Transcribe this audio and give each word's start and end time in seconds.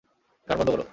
গান 0.47 0.57
বন্ধ 0.59 0.69
কর। 0.71 0.81